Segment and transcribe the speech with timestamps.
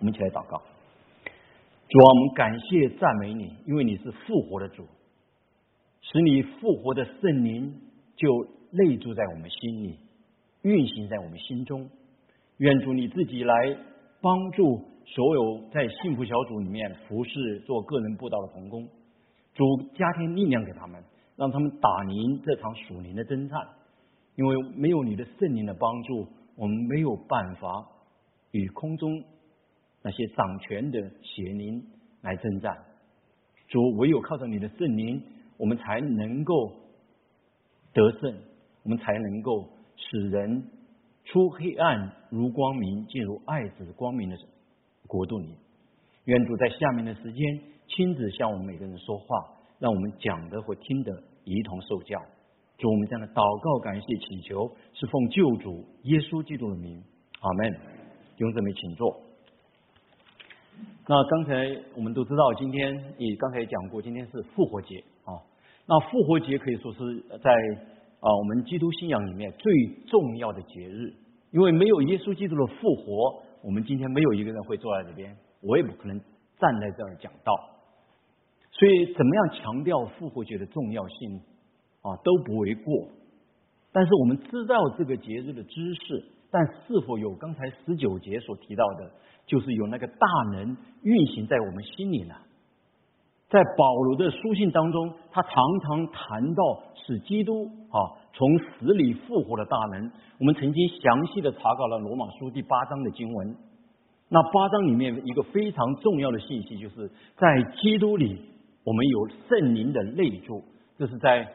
[0.00, 0.56] 我们一起来祷告。
[0.56, 4.86] 主啊，我们感谢赞美你，因为你是复活的主，
[6.00, 7.74] 使你复活的圣灵
[8.16, 9.98] 就内住在我们心里，
[10.62, 11.88] 运行在我们心中。
[12.56, 13.76] 愿主你自己来
[14.22, 18.88] 帮助所有在幸福小组里面服侍做个人布道的童工，
[19.54, 19.64] 主
[19.94, 21.02] 加添力量给他们，
[21.36, 23.58] 让他们打赢这场属灵的征战。
[24.36, 26.26] 因为没有你的圣灵的帮助，
[26.56, 27.86] 我们没有办法
[28.52, 29.22] 与空中
[30.02, 31.84] 那些掌权的邪灵
[32.22, 32.76] 来征战。
[33.68, 35.22] 主唯有靠着你的圣灵，
[35.56, 36.72] 我们才能够
[37.92, 38.34] 得胜，
[38.82, 40.64] 我们才能够使人。
[41.24, 44.36] 出黑暗如光明，进入爱子光明的
[45.06, 45.54] 国度里。
[46.24, 49.26] 愿主在下面的时间亲自向我们每个人说话，
[49.78, 52.20] 让我们讲的或听的一同受教。
[52.78, 57.00] 主，我们这样的祷告、感谢、祈求，是奉救主耶稣基督的名。
[57.40, 57.72] 阿门。
[58.36, 59.29] 弟兄姊妹，请坐。
[61.06, 65.34] 那刚才我们都知道，今天也刚才讲过，今天是复活节啊。
[65.86, 66.98] 那复活节可以说是
[67.38, 67.50] 在。
[68.22, 69.72] 啊，我们基督信仰里面最
[70.06, 71.10] 重要的节日，
[71.52, 77.54] 因为没有耶稣基督的复活，我们今天没有一个人会坐在这边，我也不可能站在这儿讲道。
[78.72, 81.40] 所以，怎么样强调复活节的重要性
[82.02, 83.08] 啊，都不为过。
[83.90, 89.10] 但是，我们知道这个节日的知识，但是否有刚才十九节所提到的，
[89.46, 92.34] 就是有那个大能运行在我们心里呢？
[93.48, 96.62] 在保罗的书信当中，他常常谈到
[96.94, 97.98] 是基督啊
[98.32, 100.10] 从死里复活的大能。
[100.38, 103.56] 我们曾经详细的查考了罗马书第八章的经文。
[104.28, 108.40] 那八章里面一个非常重要的信息，就是在基督里
[108.84, 110.62] 我们有圣灵的内住。
[110.96, 111.48] 这是在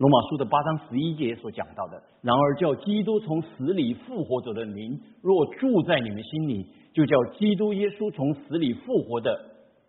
[0.00, 2.02] 罗马书的八章十一节所讲到的。
[2.22, 9.38] 然而叫基督从死里复活者的灵，若住在你们心里，就叫基督耶稣从死里复活的。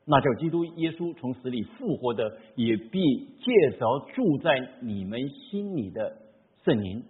[0.03, 2.99] 那叫基督耶稣从死里复活的，也必
[3.39, 6.17] 借着住在你们心里的
[6.65, 7.01] 圣灵，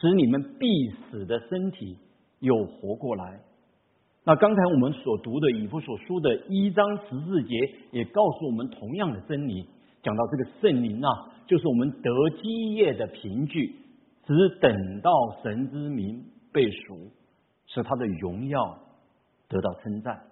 [0.00, 0.66] 使你们必
[1.10, 1.98] 死的身体
[2.38, 3.40] 又活过来。
[4.24, 7.54] 那刚才我们所读的以弗所书的一章十四节，
[7.90, 9.66] 也告诉我们同样的真理，
[10.02, 11.10] 讲到这个圣灵啊，
[11.48, 12.10] 就是我们得
[12.40, 13.74] 基业的凭据，
[14.24, 15.10] 只等到
[15.42, 16.22] 神之名
[16.52, 17.10] 被赎，
[17.66, 18.78] 使他的荣耀
[19.48, 20.22] 得到称赞。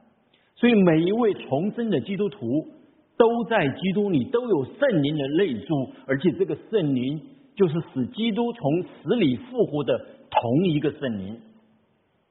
[0.55, 2.69] 所以每一位重生的基督徒
[3.17, 7.23] 都在基督里都有圣灵的内住，而且这个圣灵
[7.55, 9.99] 就是使基督从死里复活的
[10.31, 11.41] 同一个圣灵，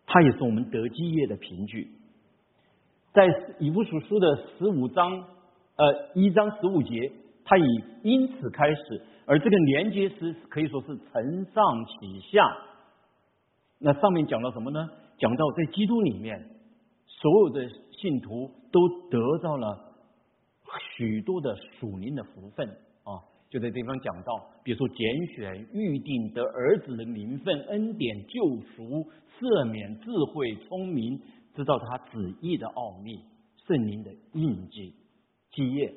[0.06, 1.88] 它也是我们得基业的凭据。
[3.13, 3.28] 在
[3.59, 5.24] 以弗所书的十五章
[5.78, 7.12] 呃一章十五节，
[7.45, 7.63] 他以
[8.03, 12.45] 因此开始，而这个连接词可以说是承上启下。
[13.79, 14.89] 那上面讲到什么呢？
[15.17, 16.38] 讲到在基督里面
[17.07, 17.69] 所有的。
[17.95, 19.95] 信徒都得到了
[20.95, 22.67] 许多的属灵的福分
[23.03, 23.17] 啊！
[23.50, 24.33] 就在这地方讲到，
[24.63, 28.44] 比如说拣选、预定得儿子的名分、恩典、救
[28.75, 31.19] 赎、赦免、智慧、聪明，
[31.56, 33.17] 知道他旨意的奥秘、
[33.66, 34.94] 圣灵的印记、
[35.53, 35.91] 基业。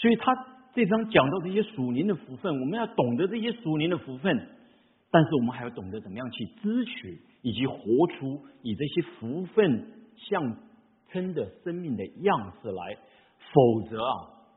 [0.00, 4.48] 所以他这张讲到这些属灵的福分，我们要懂得这些属灵的福分。
[5.10, 10.56] 但是我们还要懂得怎么样去支取，以及活出以这些福分象
[11.10, 12.96] 征的生命的样式来。
[13.50, 14.12] 否则啊，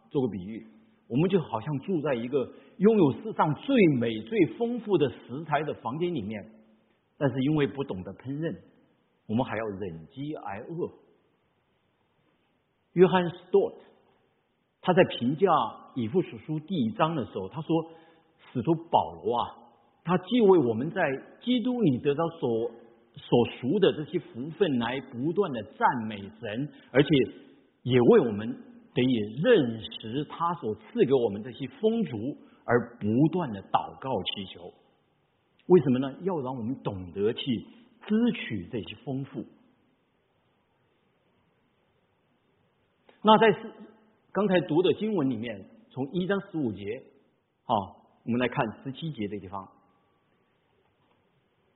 [0.10, 0.68] 做个比喻，
[1.08, 6.44] 我们就好像住在一个拥有世上最美最丰富的食材的房间里面，
[7.18, 8.54] 但是因为不懂得烹饪，
[9.28, 10.92] 我们还要忍饥挨饿。
[12.94, 13.78] 约翰斯多特
[14.82, 15.48] 他在评价
[15.96, 17.92] 以弗所书第一章的时候，他说
[18.52, 19.58] ：“使徒保罗啊。”
[20.04, 21.04] 他既为我们在
[21.42, 22.72] 基督里得到所
[23.16, 27.10] 所赎的这些福分来不断的赞美神，而且
[27.84, 28.50] 也为我们
[28.96, 34.74] 得以认识他所赐给我们这些丰足而不断的祷告祈求。
[35.68, 36.12] 为什么呢？
[36.24, 37.44] 要让我们懂得去
[38.08, 39.46] 支取这些丰富。
[43.22, 43.72] 那在是
[44.34, 47.04] 刚才读的经文里面，从一章十五节，
[47.66, 47.76] 啊，
[48.24, 49.68] 我们来看十七节的地方。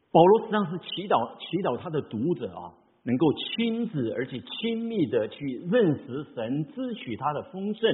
[0.10, 2.72] 保罗实际上是祈祷，祈祷他的读者啊，
[3.04, 7.92] 能够亲自而且亲密的去认识神，支取他的丰盛。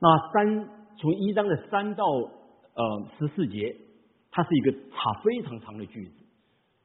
[0.00, 0.68] 那三
[0.98, 3.74] 从一章的三到呃十四节，
[4.30, 6.12] 它是一个长非常长的句子，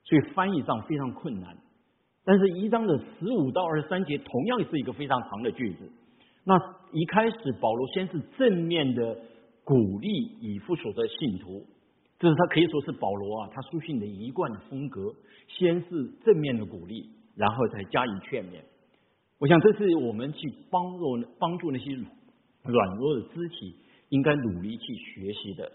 [0.06, 1.58] 所以翻译上非常困难。
[2.24, 5.92] 但是，一章的十五到二十三节同样是一个非常长的句子。
[6.46, 6.58] 那
[6.92, 9.18] 一开始，保罗先是正面的
[9.64, 10.10] 鼓励
[10.42, 11.66] 以弗所的信徒。
[12.20, 15.14] 这是他可以说是保罗啊，他书信的一贯的风格，
[15.48, 18.62] 先是正面的鼓励，然后再加以劝勉。
[19.40, 21.92] 我想这是我们去帮助帮助那些
[22.64, 23.76] 软弱的肢体
[24.10, 25.70] 应该努力去学习的。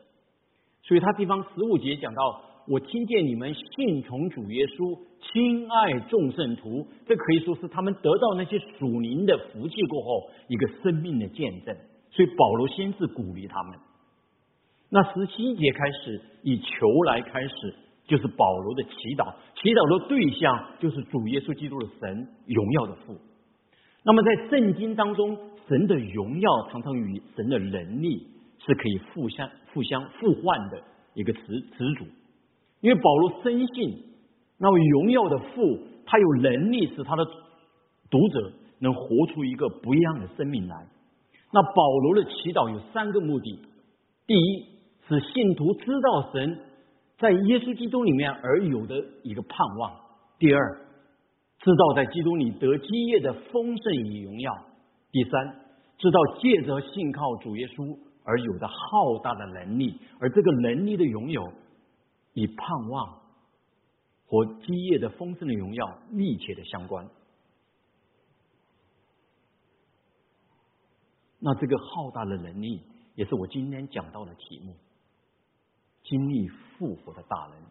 [0.82, 4.98] 所以他地方十五节讲到，我听见你们信从主耶稣，
[5.32, 11.74] 亲爱众圣徒，这可以说是他们得到那些属灵的福气过后一个生命的见证。
[12.10, 13.78] 所以保罗先是鼓励他们。
[14.90, 17.74] 那十七节开始以求来开始，
[18.06, 23.16] 就是保罗的祈祷，祈祷的对象就是主耶稣基督的神荣耀的父。
[24.04, 28.26] 那么在圣经当中，神的荣耀常常与神的能力
[28.58, 30.82] 是可以互相互相互换的
[31.14, 32.04] 一个词词组，
[32.80, 34.04] 因为保罗深信，
[34.58, 37.24] 那位荣耀的父，他有能力使他的
[38.10, 40.86] 读者能活出一个不一样的生命来。
[41.52, 43.58] 那保罗的祈祷有三个目的：
[44.26, 44.64] 第一，
[45.08, 46.60] 使信徒知道神
[47.18, 49.90] 在耶稣基督里面而有的一个盼望；
[50.38, 50.76] 第二，
[51.58, 54.52] 知道在基督里得基业的丰盛与荣耀；
[55.10, 55.56] 第三，
[55.98, 61.42] 知道借着信靠主耶稣而有的浩大的能力，而这个能力的拥有
[62.34, 63.20] 与盼望
[64.26, 67.08] 和基业的丰盛的荣耀密切的相关。
[71.40, 72.82] 那这个浩大的能力，
[73.14, 74.74] 也是我今天讲到的题目：
[76.02, 77.62] 经历复活的大能。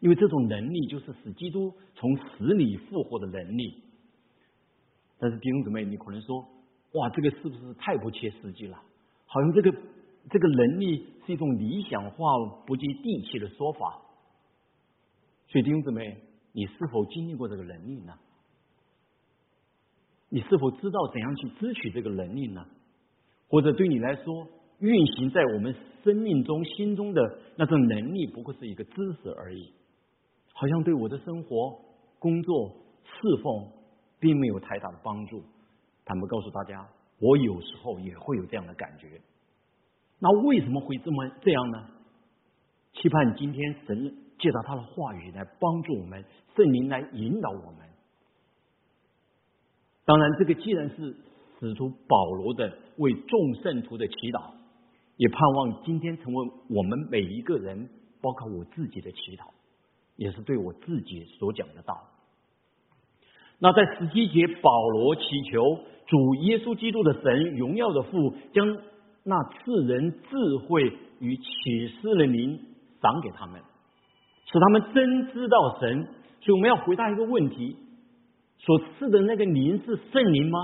[0.00, 3.82] 因为这种能力就是使基督从死里复活的能力。
[5.18, 6.46] 但是弟兄姊妹，你可能说
[6.92, 8.78] ：“哇，这个是不是太不切实际了？
[9.24, 9.72] 好像这个
[10.30, 12.26] 这个能力是一种理想化、
[12.66, 14.02] 不接地气的说法。”
[15.48, 16.16] 所以弟兄姊妹，
[16.52, 18.12] 你是否经历过这个能力呢？
[20.28, 22.66] 你是否知道怎样去支取这个能力呢？
[23.48, 24.48] 或者对你来说，
[24.80, 29.72] 运行在我们生命中、心中的那种能力，不过是一个知识而已，
[30.52, 31.78] 好像对我的生活、
[32.18, 32.74] 工作、
[33.04, 33.70] 侍奉，
[34.18, 35.40] 并没有太大的帮助。
[36.04, 36.86] 坦白告诉大家，
[37.20, 39.20] 我有时候也会有这样的感觉。
[40.18, 41.86] 那为什么会这么这样呢？
[42.94, 46.24] 期盼今天神借着他的话语来帮助我们，
[46.56, 47.86] 圣灵来引导我们。
[50.04, 51.16] 当然，这个既然是。
[51.58, 54.50] 使出保罗的为众圣徒的祈祷，
[55.16, 57.88] 也盼望今天成为我们每一个人，
[58.20, 59.44] 包括我自己的祈祷，
[60.16, 61.98] 也是对我自己所讲的道。
[63.58, 68.76] 那在十七节，保罗祈求主耶稣基督的神荣耀的父，将
[69.28, 70.84] 那赐人智慧
[71.18, 72.60] 与启示的灵
[73.02, 73.60] 赏给他们，
[74.52, 76.04] 使他们真知道神。
[76.40, 77.76] 所以我们要回答一个问题：
[78.58, 80.58] 所赐的那个灵是圣灵吗？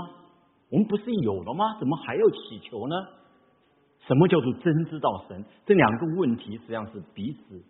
[0.69, 1.77] 我们不是有了吗？
[1.77, 2.95] 怎么还要祈求呢？
[4.07, 5.43] 什么叫做真知道神？
[5.65, 7.61] 这两个问题实际上是彼此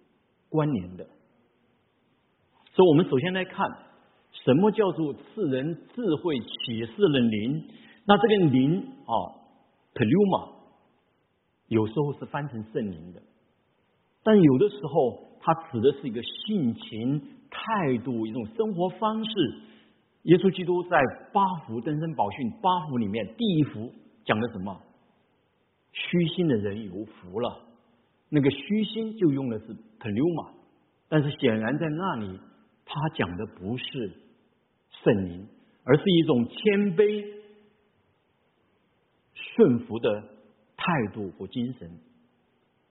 [0.48, 1.04] 关联的。
[2.75, 3.68] 所以，我们首先来看
[4.46, 7.63] 什么叫做赐人智慧启示的灵。
[8.06, 9.13] 那这个灵啊
[9.96, 10.52] ，pneuma，
[11.74, 13.22] 有时候是翻成圣灵的，
[14.24, 19.31] 但有的时候它指的是一个性情、态度、一种生活方式。
[20.24, 20.98] 耶稣基督在
[21.34, 23.92] 八福登山宝训八福里面，第一福
[24.24, 24.80] 讲的什么？
[25.92, 27.68] 虚心的人有福了。
[28.30, 29.66] 那个虚心就用的是
[30.00, 30.52] pneuma，
[31.10, 32.40] 但是显然在那里
[32.86, 34.12] 他讲的不是
[35.03, 35.48] 圣灵，
[35.84, 37.25] 而是一种谦卑
[39.34, 40.24] 顺服的
[40.84, 41.90] 态度和精神。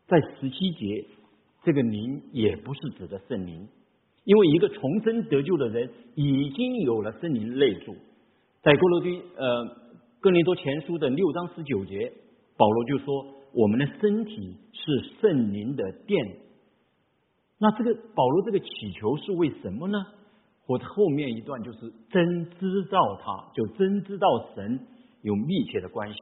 [0.07, 1.07] 在十七节，
[1.63, 3.69] 这个灵也不是指的圣灵。
[4.25, 7.95] 因为一个重生得救的人已经有了圣灵内住，
[8.63, 9.77] 在哥罗迪呃
[10.21, 12.13] 哥林多前书的六章十九节，
[12.57, 16.37] 保罗就说我们的身体是圣灵的殿。
[17.59, 19.99] 那这个保罗这个祈求是为什么呢？
[20.65, 24.87] 或后面一段就是真知道他，就真知道神
[25.23, 26.19] 有密切的关系。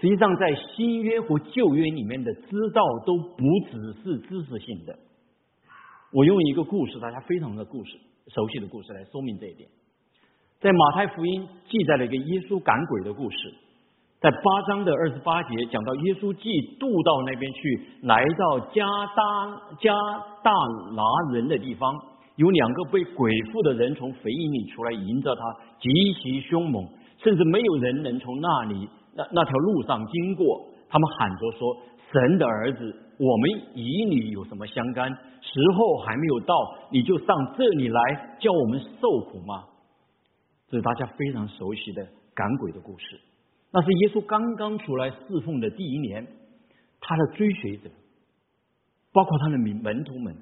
[0.00, 4.96] 实际上，在新约和旧约里面的知道都不只是知识性的。
[6.12, 9.68] 我用一个故事，大家非常的故事熟悉的故事来说明这一点。
[10.60, 13.36] 在马太福音记载了一个耶稣赶鬼的故事，
[14.20, 18.86] 在八章的二十八节讲到耶稣既渡到那边去，来到加
[19.16, 19.92] 大加
[20.44, 20.52] 大
[20.94, 21.02] 拿
[21.32, 21.92] 人的地方，
[22.36, 25.42] 有两个被鬼附的人从坟茔里出来迎着他，
[25.80, 26.86] 极其凶猛，
[27.18, 28.88] 甚至没有人能从那里
[29.18, 31.76] 那那条路上经过，他们喊着说
[32.12, 35.10] ：“神的儿子。”我们与你有什么相干？
[35.10, 36.54] 时候还没有到，
[36.92, 39.64] 你就上这里来叫我们受苦吗？
[40.68, 43.18] 这是大家非常熟悉的赶鬼的故事。
[43.72, 46.24] 那是耶稣刚刚出来侍奉的第一年，
[47.00, 47.90] 他的追随者
[49.12, 50.36] 包括他的门门徒们，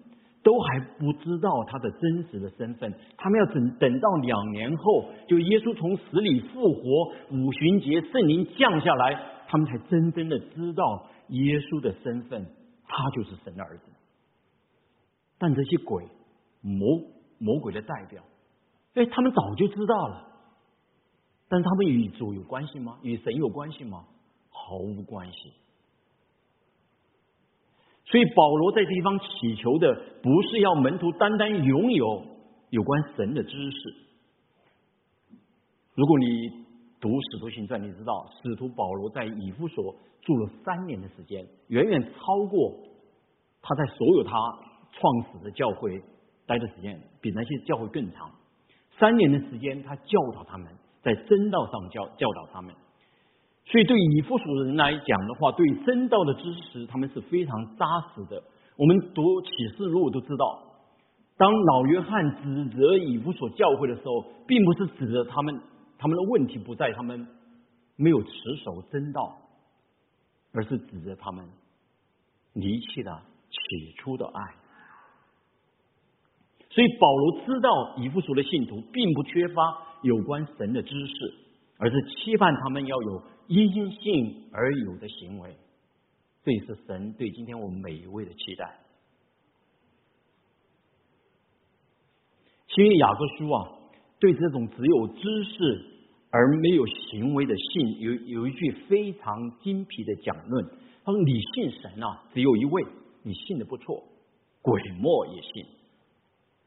[0.46, 2.94] 都还不知道他的真实的身份。
[3.16, 12.46] 他们要等等到两年后，就耶稣从死里复活，五旬节圣灵降下来，他们才真正的知道耶稣的身份，
[12.86, 13.82] 他就是神的儿子。
[15.36, 16.04] 但这些鬼
[16.60, 17.00] 魔
[17.38, 18.22] 魔鬼的代表，
[18.94, 20.28] 哎，他们早就知道了。
[21.48, 22.98] 但他们与主有关系吗？
[23.02, 24.04] 与神有关系吗？
[24.50, 25.52] 毫无关系。
[28.06, 32.22] 所以保罗在地方祈求的，不是要门徒单单拥有
[32.70, 33.94] 有关神的知识。
[35.94, 36.48] 如果你
[37.00, 42.72] 读使徒行传，你知道使徒保罗在以弗所住了三年的时间，远远超过
[43.60, 44.30] 他在所有他
[44.92, 46.00] 创始的教会
[46.46, 48.30] 待的时间，比那些教会更长。
[48.98, 50.66] 三年的时间，他教导他们。
[51.02, 52.74] 在真道上教教导他们，
[53.66, 58.42] 所以对以弗所人来讲的话，对真道的知识，他们是非常扎实的。
[58.76, 60.62] 我们读启示录都知道，
[61.36, 65.60] 当老约翰指责以弗所教会的时候，并不是指责他们，
[65.98, 67.26] 他们的问题不在他们
[67.96, 68.30] 没有持
[68.64, 69.36] 守真道，
[70.52, 71.44] 而是指责他们
[72.52, 74.42] 离弃了起初的爱。
[76.70, 79.82] 所以保罗知道以弗所的信徒并不缺乏。
[80.02, 81.34] 有关神的知识，
[81.78, 85.56] 而是期盼他们要有因信而有的行为。
[86.44, 88.78] 这也是神对今天我们每一位的期待。
[92.68, 93.72] 新约雅各书啊，
[94.20, 95.84] 对这种只有知识
[96.30, 100.64] 而没有行为的信，有有一句非常精辟的讲论。
[101.04, 102.84] 他说：“你信神啊，只有一位，
[103.22, 104.04] 你信的不错，
[104.60, 105.66] 鬼魔也信，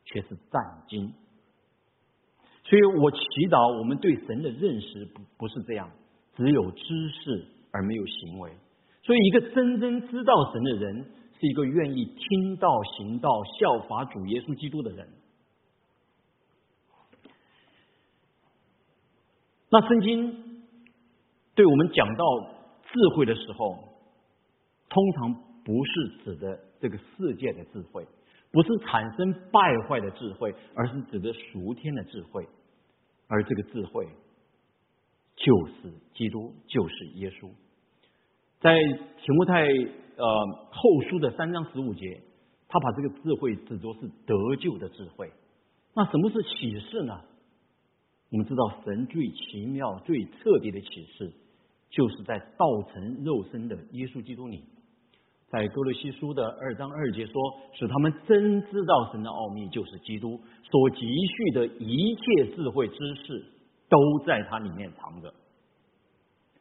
[0.05, 1.13] 却是战惊。”
[2.63, 3.17] 所以我祈
[3.50, 5.91] 祷，我们对神的认识不不是这样，
[6.39, 8.50] 只有知识而没有行为。
[9.03, 11.03] 所以，一个真正知道神的人，
[11.38, 13.29] 是一个愿意听道、行道、
[13.60, 15.05] 效法主耶稣基督的人。
[19.69, 20.63] 那圣经
[21.55, 22.24] 对我们讲到
[22.86, 23.77] 智慧的时候，
[24.88, 25.34] 通常
[25.65, 28.08] 不是指的这个世界的智慧，
[28.51, 32.48] 不是产生败坏的智慧，而是指的属天的智慧。
[33.27, 34.08] 而这个智慧
[35.39, 37.50] 就是基督，就是耶稣。
[38.60, 40.25] 在提摩太呃
[40.69, 42.22] 后书的三章十五节，
[42.67, 45.31] 他把这个智慧指作是得救的智慧。
[45.96, 47.22] 那什么是启示呢？
[48.31, 51.34] 我们知道，神最奇妙、最彻底的启示，
[51.89, 54.63] 就是在道成肉身的耶稣基督里。
[55.48, 57.34] 在哥罗西书的二章二节说，
[57.74, 63.46] 使他们真知道神的奥秘，就是基督所积蓄的一切智慧知识，
[63.89, 65.34] 都在它里面藏着。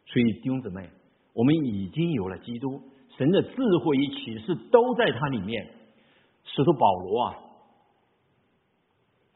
[0.07, 0.89] 所以弟兄姊妹，
[1.35, 2.83] 我们已经有了基督，
[3.17, 3.51] 神的智
[3.85, 5.69] 慧与启示都在它里面。
[6.45, 7.35] 使徒保罗啊，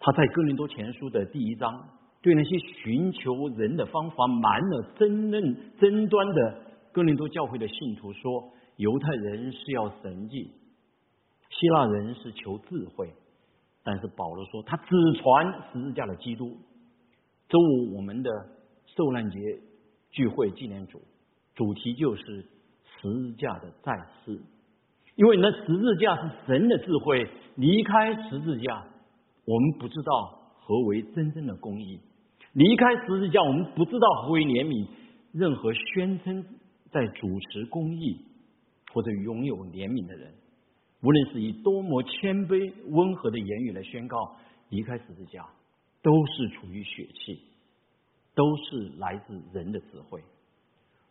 [0.00, 1.88] 他在哥林多前书的第一章，
[2.22, 8.52] 对那些寻求人的方法瞒了争论争端的哥林多教会的信徒说。
[8.78, 10.50] 犹太人是要神迹，
[11.50, 13.12] 希腊人是求智慧，
[13.84, 16.56] 但是保罗说他只传十字架的基督。
[17.52, 18.30] 周五我们的
[18.96, 19.38] 受难节
[20.10, 21.02] 聚会纪念主，
[21.54, 23.92] 主题就是十字架的再
[24.24, 24.40] 世，
[25.16, 28.86] 因为那十字架是神的智慧，离开十字架，
[29.44, 32.00] 我们不知道何为真正的公义；
[32.54, 34.88] 离开十字架，我们不知道何为怜悯。
[35.32, 36.42] 任何宣称
[36.90, 38.32] 在主持公义。
[38.94, 40.30] 或者拥有怜悯的人，
[41.02, 44.36] 无论是以多么谦卑温和的言语来宣告
[44.68, 45.48] 离开十字架，
[46.02, 47.40] 都是处于血气，
[48.34, 50.22] 都是来自人的智慧。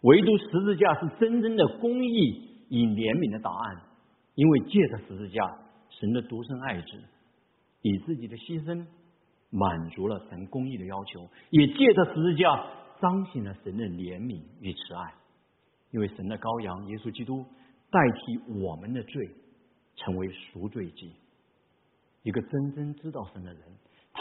[0.02, 3.82] 唯独十字架是真正的公义与怜悯的答案，
[4.36, 5.42] 因为借着十字架，
[5.90, 6.88] 神的独生爱子
[7.82, 8.86] 以自己的牺牲
[9.50, 12.68] 满足了神公义的要求，也借着十字架
[13.02, 15.14] 彰显了神的怜悯与慈爱。
[15.92, 17.44] 因为神的羔羊耶稣基督。
[17.94, 19.30] 代替我们的罪，
[19.98, 21.12] 成为赎罪祭。
[22.24, 23.62] 一个真正知道神的人，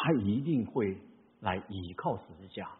[0.03, 0.97] 他一定会
[1.41, 2.71] 来倚靠十字架。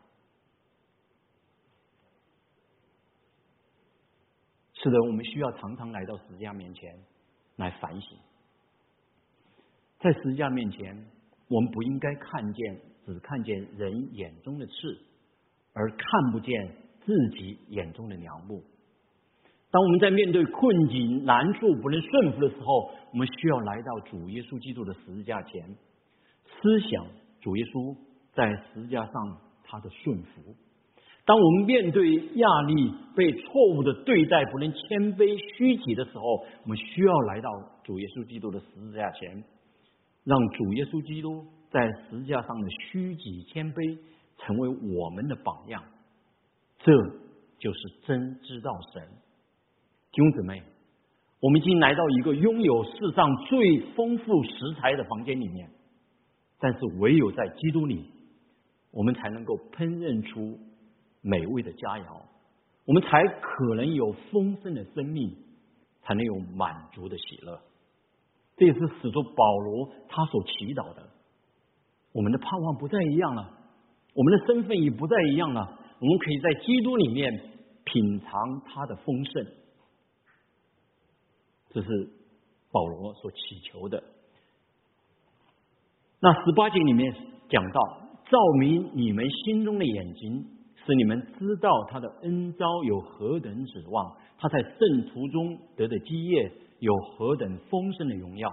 [4.73, 6.99] 是的，我们需要常常来到十字架面前
[7.57, 8.19] 来反省。
[9.99, 10.97] 在十字架面前，
[11.49, 14.73] 我们不应该看见只看见人眼中的刺，
[15.75, 16.75] 而看不见
[17.05, 18.65] 自己眼中的良木。
[19.71, 25.77] 当我们在面对困境、难处不能顺服的时候，我们需要来到主耶稣基督的十字架前，
[26.61, 27.07] 思想
[27.41, 27.97] 主耶稣
[28.33, 29.13] 在十字架上
[29.65, 30.55] 他的顺服，
[31.25, 34.81] 当我们面对压力、被错误的对待、不能谦
[35.17, 36.23] 卑虚己的时候，
[36.65, 37.49] 我们需要来到
[37.85, 39.45] 主耶稣基督的十字架前，
[40.25, 43.99] 让主耶稣基督在十字架上的虚己谦卑
[44.39, 45.83] 成为我们的榜样。
[46.79, 46.93] 这
[47.59, 49.03] 就是真知道神。
[50.13, 50.63] 弟兄姊妹，
[51.41, 55.71] 我们已经来到一个拥有世上最丰富食材的房间里面，
[56.61, 58.11] 但是唯有在基督里，
[58.91, 60.59] 我们才能够烹饪出
[61.23, 62.23] 美味的佳肴，
[62.85, 65.35] 我们才可能有丰盛的生命，
[66.03, 67.61] 才能有满足的喜乐。
[68.57, 71.09] 这也是使徒保罗他所祈祷的。
[72.13, 73.59] 我们的盼望不再一样了，
[74.15, 75.79] 我们的身份也不再一样了。
[75.99, 77.33] 我们可以在基督里面
[77.85, 79.47] 品尝他的丰盛，
[81.71, 81.89] 这是
[82.71, 84.03] 保罗所祈求的。
[86.23, 87.15] 那十八节里面
[87.49, 87.81] 讲到，
[88.31, 90.45] 照明你们心中的眼睛，
[90.85, 98.53] 使你们知道他的恩招有何等指望，他在圣徒中得的基业有何等丰盛的荣耀。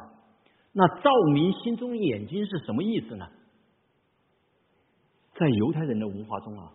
[0.71, 3.27] 那照明心中的眼睛是什么意思呢？
[5.36, 6.71] 在犹太人的文化中啊。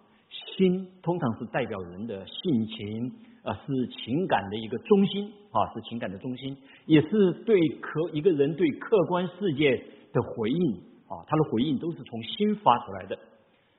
[0.57, 9.83] 心通常是代表人的性情啊，是情感的一个中心啊，是情感的中心，也是对客一个人对客观世界
[10.13, 10.73] 的回应
[11.09, 13.19] 啊，他的回应都是从心发出来的。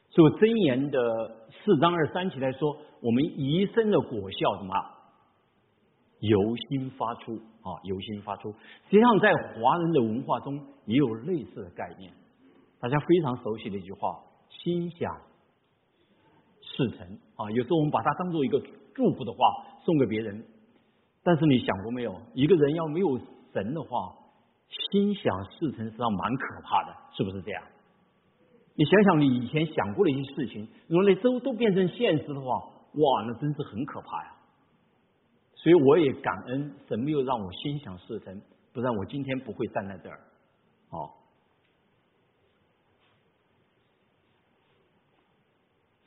[0.09, 4.73] 所以箴言的四章二三节来说，我们一生的果效什么？
[6.19, 8.51] 由心发出啊，由心发出。
[8.51, 12.13] 实际上，在华人的文化中也有类似的概念，
[12.79, 15.15] 大家非常熟悉的一句话：心想。
[16.75, 17.51] 事成啊！
[17.51, 18.59] 有时候我们把它当做一个
[18.95, 19.37] 祝福的话
[19.85, 20.43] 送给别人，
[21.21, 22.15] 但是你想过没有？
[22.33, 23.19] 一个人要没有
[23.51, 24.15] 神的话，
[24.91, 27.63] 心想事成实际上蛮可怕的，是不是这样？
[28.75, 32.57] 你想想你以前想过的一些事情，如果那都都变成现实的话，
[32.93, 34.35] 哇，那真是很可怕呀！
[35.55, 38.41] 所以我也感恩神没有让我心想事成，
[38.73, 40.19] 不然我今天不会站在这儿。
[40.89, 41.19] 好。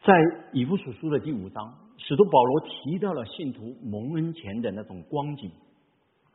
[0.03, 0.14] 在
[0.53, 5.51] 以弗所书的第五章，使徒保罗提到了信徒蒙恩前的那种光景。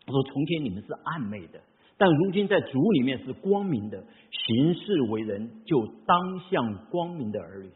[0.06, 1.62] 他说：“从前你们是暗昧的，
[1.98, 4.04] 但如今在主里面是光明的。
[4.32, 7.70] 行事为人，就当像光明的儿女。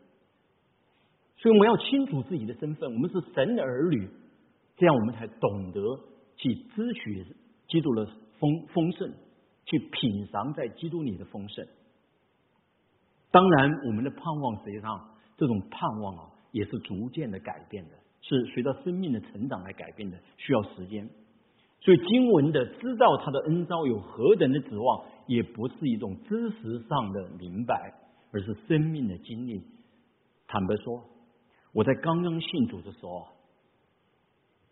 [1.38, 4.10] 所以我们要清楚自己的身份，我们是神的儿女，
[4.78, 5.82] 这样我们才懂得
[6.38, 7.26] 去支取
[7.68, 8.06] 基督的
[8.40, 9.12] 丰丰盛，
[9.66, 11.68] 去品尝在基督里的丰盛。
[13.32, 21.10] 当然，我们的盼望实际上。”这种盼望啊，也是逐渐的改变的，是随着生命的成长来改变的，需要时间。
[21.86, 27.94] 所以经文的知道他的恩招有何等的指望，也不是一种知识上的明白，
[28.32, 29.62] 而是生命的经历。
[30.48, 31.04] 坦白说，
[31.74, 33.28] 我在刚刚信主的时候，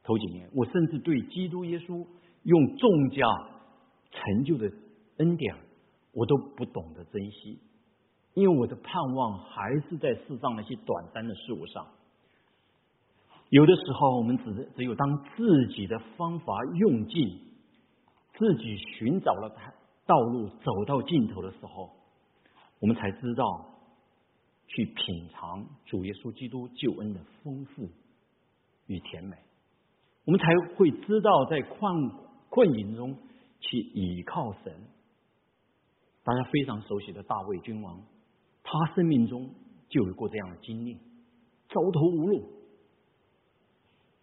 [0.03, 2.03] 头几年，我甚至对基督耶稣
[2.41, 3.27] 用重价
[4.09, 4.71] 成就的
[5.17, 5.55] 恩典，
[6.13, 7.59] 我都不懂得珍惜。
[8.33, 11.85] 因为我的盼望还是在世上那些短暂的事物上，
[13.53, 17.39] 有的时候我们只只有当自己的方法用尽，
[18.35, 19.55] 自己寻找了
[20.07, 21.91] 道路走到尽头的时候，
[22.79, 23.63] 我们才知道
[24.65, 27.87] 去品尝主耶稣基督救恩的丰富
[28.87, 29.37] 与甜美，
[30.25, 32.09] 我们才会知道在困
[32.49, 33.15] 困境中
[33.59, 34.73] 去倚靠神。
[36.23, 38.01] 大家非常熟悉的大卫君王。
[38.63, 39.47] 他生命中
[39.89, 40.95] 就有过这样的经历，
[41.69, 42.49] 走投无路，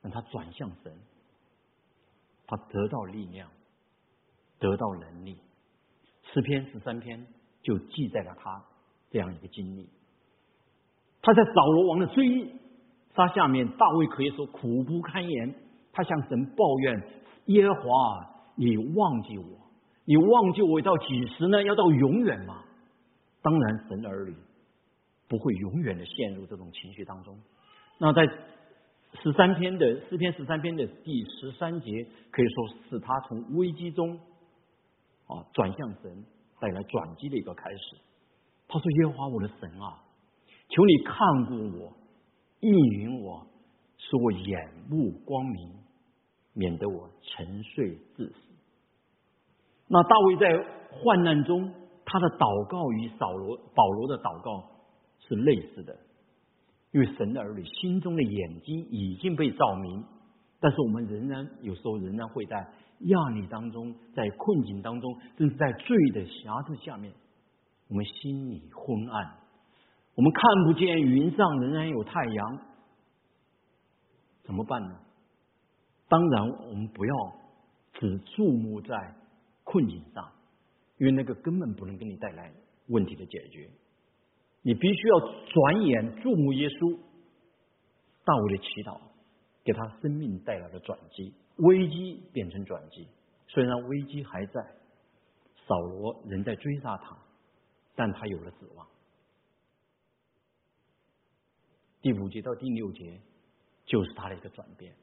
[0.02, 0.92] 让他转向神，
[2.46, 3.48] 他得到力量，
[4.58, 5.38] 得到能力。
[6.32, 7.26] 诗篇十三篇
[7.62, 8.64] 就记载了他
[9.10, 9.88] 这样一个经历。
[11.22, 12.52] 他在扫罗王的追
[13.14, 15.54] 杀下面，大卫可以说苦不堪言。
[15.92, 17.02] 他向神抱怨
[17.46, 19.44] ：“耶和华，你忘记我？
[20.04, 21.62] 你忘记我到几时呢？
[21.64, 22.62] 要到永远吗？”
[23.42, 24.36] 当然，神儿女
[25.28, 27.38] 不会永远的陷入这种情绪当中。
[27.98, 28.24] 那在
[29.22, 34.16] 十三篇的诗篇十三篇的第十三节，可以说是他从危机中
[35.26, 36.24] 啊转向神，
[36.60, 37.96] 带来转机的一个开始。
[38.68, 40.02] 他说：“耶和华我的神啊，
[40.68, 41.92] 求你看顾我，
[42.60, 43.46] 应允我，
[43.98, 45.72] 使我眼目光明，
[46.54, 48.34] 免得我沉睡至死。”
[49.88, 51.74] 那大卫在患难中。
[52.12, 54.68] 他的祷告与扫罗、保罗的祷告
[55.20, 55.96] 是类似的，
[56.92, 60.04] 因为神的儿女心中的眼睛已经被照明，
[60.58, 62.56] 但是我们仍然有时候仍然会在
[63.00, 67.12] 压力当中，在困境当中，甚至在罪的瑕疵下面，
[67.88, 69.36] 我们心里昏暗，
[70.16, 72.58] 我们看不见云上仍然有太阳，
[74.42, 74.98] 怎么办呢？
[76.08, 77.14] 当然，我们不要
[77.94, 79.14] 只注目在
[79.62, 80.28] 困境上，
[80.98, 82.52] 因为那个根本不能给你带来
[82.88, 83.70] 问题的解决。
[84.62, 86.98] 你必须要转眼注目耶稣，
[88.24, 89.00] 大卫的祈祷
[89.64, 93.08] 给他生命带来了转机，危机变成转机。
[93.48, 94.60] 虽然危机还在，
[95.66, 97.16] 扫罗仍在追杀他，
[97.94, 98.86] 但他有了指望。
[102.02, 103.20] 第五节到第六节
[103.86, 104.94] 就是他的一个转变。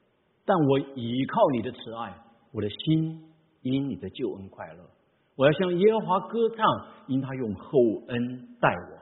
[0.44, 2.16] 但我倚靠你的慈爱，
[2.52, 4.88] 我的心因你的救恩快乐。
[5.36, 6.66] 我要向耶和华歌唱，
[7.06, 8.97] 因他用厚恩待我。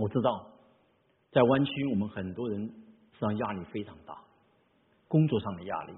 [0.00, 0.46] 我知道，
[1.30, 2.70] 在湾区，我们很多人实
[3.12, 4.18] 际上压力非常大，
[5.08, 5.92] 工作上的压力，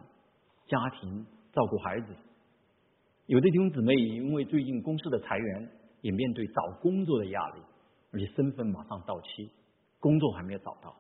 [0.67, 2.09] 家庭照顾孩子。
[3.27, 7.61] 有的弟兄姊妹因为最近公司的裁员，也面对找工作的压力，
[8.11, 9.49] 而且身份马上到期，
[10.01, 10.97] 工作还没有找到。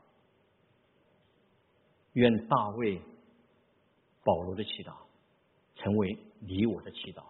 [2.12, 3.02] 愿大卫。
[4.24, 4.92] 保罗的祈祷
[5.74, 7.24] 成为你我的祈祷，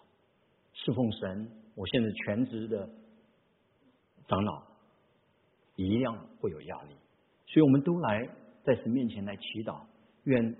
[0.74, 1.50] 侍奉神。
[1.74, 2.86] 我现在全职的
[4.28, 4.62] 长老
[5.76, 6.94] 一样会有压力，
[7.46, 8.28] 所以我们都来
[8.64, 9.80] 在神面前来祈祷。
[10.24, 10.56] 愿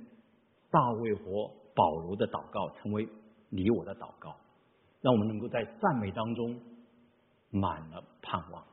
[0.71, 3.09] 大卫和保罗的祷告成为
[3.49, 4.37] 你我的祷告，
[5.01, 6.61] 让我们能够在赞美当中
[7.51, 8.65] 满了盼望。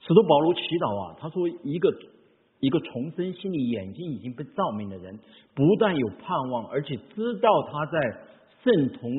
[0.00, 1.92] 使徒保罗祈祷啊，他说一个。
[2.62, 5.18] 一个重生心里眼睛已经被照明的人，
[5.52, 7.98] 不但有盼望，而且知道他在
[8.62, 9.10] 圣同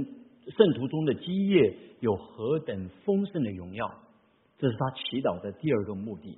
[0.51, 3.89] 圣徒中的基业有何等丰盛的荣耀，
[4.58, 6.38] 这是他祈祷的第二个目的。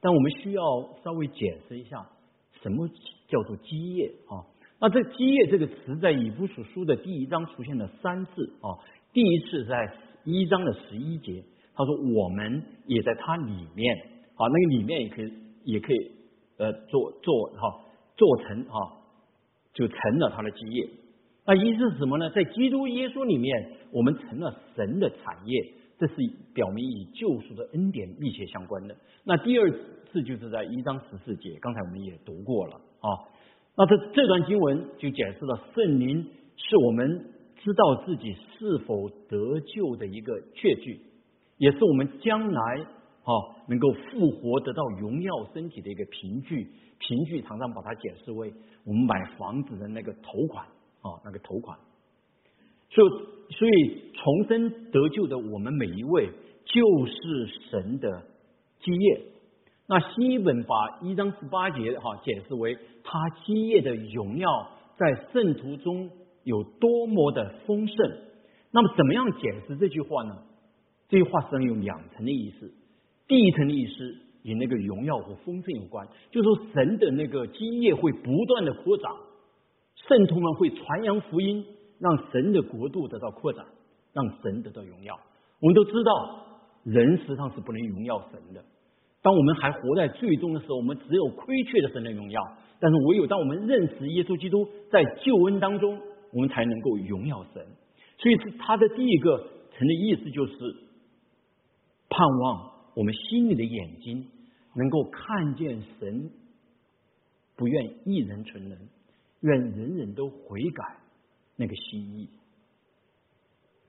[0.00, 0.62] 但我们需要
[1.04, 2.08] 稍微解释一下，
[2.62, 2.88] 什么
[3.28, 4.46] 叫做基业啊？
[4.80, 8.78] 那这基业这个词在以弗所书的第一章出现了三次啊。
[9.12, 13.96] 第一次在一章的十一节，他说我们也在它里面
[14.34, 15.32] 啊，那个里面也可以
[15.64, 16.20] 也可以。
[16.60, 17.80] 呃，做做哈，
[18.18, 18.98] 做成哈，
[19.72, 20.86] 就成了他的基业。
[21.44, 22.30] 那意思是什么呢？
[22.30, 26.14] 在基督耶稣里面，我们成了神的产业，这是
[26.54, 28.94] 表明与救赎的恩典密切相关的。
[29.24, 29.70] 那第二
[30.12, 33.08] 次就是在一章十四节，刚才我们也读过了啊。
[33.76, 36.24] 那这这段经文就解释了圣灵
[36.56, 37.24] 是我们
[37.56, 41.00] 知道自己是否得救的一个确据，
[41.56, 42.86] 也是我们将来。
[43.22, 43.32] 啊，
[43.68, 46.66] 能够复活得到荣耀身体的一个凭据，
[46.98, 48.50] 凭据常常把它解释为
[48.82, 50.66] 我们买房子的那个头款
[51.02, 51.78] 啊，那个头款。
[52.90, 53.08] 所以，
[53.54, 56.28] 所以重生得救的我们每一位
[56.64, 58.22] 就是神的
[58.80, 59.22] 基业。
[59.86, 64.48] 那新一本把一章十八节哈解释为他基业的荣耀
[64.96, 66.10] 在圣徒中
[66.44, 67.96] 有多么的丰盛。
[68.72, 70.36] 那么，怎么样解释这句话呢？
[71.08, 72.72] 这句话实际上有两层的意思。
[73.26, 79.10] 第一层的意思与那个荣耀和丰盛有关，就是说神的那个基业会不断的扩展，
[80.08, 81.64] 圣徒们会传扬福音，
[81.98, 83.64] 让神的国度得到扩展，
[84.12, 85.18] 让神得到荣耀。
[85.60, 86.46] 我们都知道，
[86.84, 88.64] 人实际上是不能荣耀神的。
[89.22, 92.40] 当我们还活在最终的时候，我们只有亏缺的神的荣耀。
[92.80, 96.00] 但是唯有当我们认识耶稣基督在救恩当中，
[96.32, 97.62] 我们才能够荣耀神。
[98.16, 99.36] 所以，他的第一个
[99.76, 100.52] 层的意思就是
[102.08, 102.70] 盼望。
[102.96, 104.26] 我们心里的眼睛
[104.74, 106.30] 能够看见神，
[107.56, 108.78] 不愿一人存人，
[109.40, 110.96] 愿人人都悔改
[111.56, 112.28] 那个心意，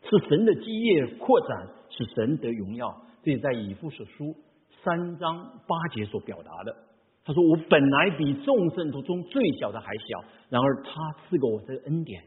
[0.03, 3.05] 是神的基业扩展，是神得荣耀。
[3.23, 4.35] 这在以父所书
[4.83, 6.75] 三章八节所表达的。
[7.23, 10.91] 他说：“我本来比众圣徒中最小的还小，然而他
[11.29, 12.23] 赐给我这个恩典，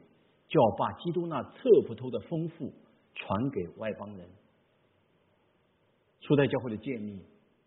[0.47, 2.73] 就要把基督那测不透的丰富
[3.15, 4.29] 传给外邦人。”
[6.21, 7.23] 初代教会的建立，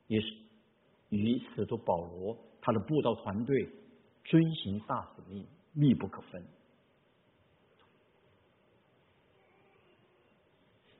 [0.08, 0.34] 也是
[1.10, 3.70] 与使徒保罗他的布道团队
[4.28, 6.44] 遵行大使命密不可分。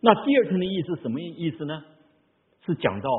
[0.02, 1.84] 那第二层的意思什么意思呢？
[2.66, 3.10] 是讲到，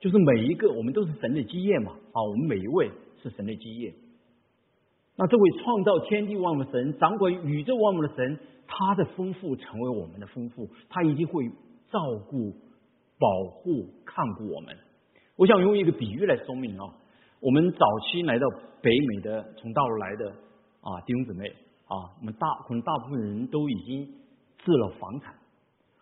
[0.00, 2.90] 就是每一个我们都是神的基业嘛啊，我们每一位
[3.22, 3.94] 是神的基业。
[5.16, 11.48] 那这位创造天地万物的神，掌管宇宙万物的神，他的丰富成为我们的丰富，他一定会
[11.90, 11.98] 照
[12.30, 12.54] 顾。
[13.20, 14.78] 保护看顾我们，
[15.34, 16.94] 我想用一个比喻来说明啊。
[17.40, 18.46] 我们早期来到
[18.82, 20.30] 北美的，从大陆来的
[20.80, 21.48] 啊弟兄姊妹
[21.86, 24.04] 啊，我们大可能大部分人都已经
[24.58, 25.34] 置了房产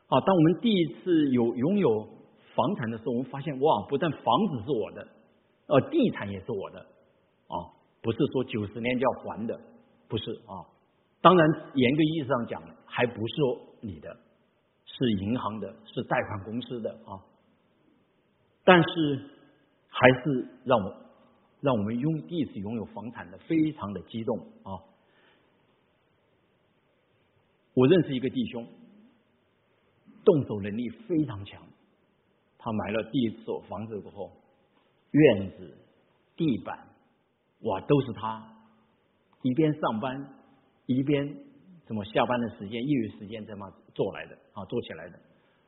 [0.08, 0.20] 啊。
[0.20, 2.08] 当我们第一次有拥有
[2.54, 5.08] 房产的时候，我们发现哇，不但房子是我的，
[5.66, 7.54] 呃，地产也是我的啊，
[8.02, 9.60] 不是说九十年就要还的，
[10.08, 10.64] 不是啊。
[11.20, 13.34] 当然，严格意义上讲，还不是
[13.80, 14.16] 你的。
[14.98, 17.20] 是银行的，是贷款公司的啊，
[18.64, 19.20] 但是
[19.88, 20.94] 还是让我
[21.66, 24.78] 让我们拥第一次拥有房产的非常的激动啊！
[27.74, 28.64] 我认识一个弟兄，
[30.24, 31.60] 动手能力非常强，
[32.56, 34.30] 他买了第一所房子过后，
[35.10, 35.76] 院子、
[36.36, 36.86] 地板，
[37.62, 38.48] 哇，都是他
[39.42, 40.34] 一边上班
[40.86, 41.26] 一边
[41.88, 45.18] 什么下班的时间、业余时间这么做来的啊，做起来的，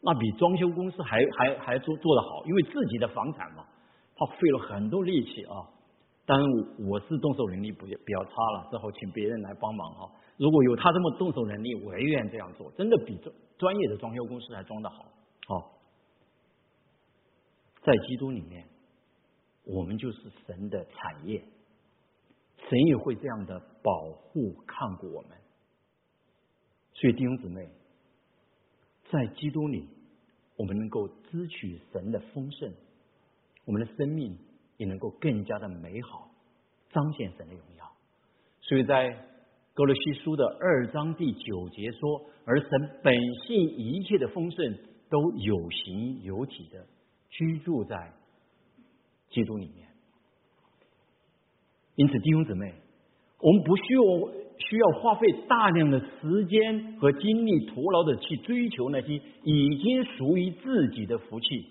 [0.01, 3.67] 那比装修公司还还还做做的好，因为自己的房产嘛。
[4.21, 5.63] 他费了很多力气啊！
[6.29, 6.47] 当然，
[6.87, 10.13] 我是动手能力比比较差了，只好请别人来帮忙哈。
[10.37, 15.07] 如果有他这么动手能力，我也愿意这样做，真的比专专业的装修公司还装的好。
[15.47, 15.81] 好，
[17.83, 18.63] 在基督里面，
[19.65, 21.43] 我们就是神的产业，
[22.59, 25.31] 神也会这样的保护看顾我们。
[26.93, 27.71] 所以弟兄姊妹，
[29.11, 29.89] 在基督里，
[30.57, 32.71] 我们能够支取神的丰盛。
[33.65, 34.37] 我们的生命
[34.79, 36.31] 也能够更加的美好，
[36.91, 37.85] 彰显神的荣耀。
[38.63, 39.11] 所以在
[39.75, 42.69] 哥罗西书的二章第九节说：“而神
[43.03, 43.15] 本
[43.47, 46.85] 性一切的丰盛都有形有体的
[47.31, 48.13] 居住在
[49.31, 49.87] 基督里面。”
[51.95, 52.75] 因此，弟兄姊妹，
[53.41, 54.03] 我们不需要
[54.59, 61.67] 需要花费大量的时间和精力，徒劳的去追求那些已经属于自己的福气。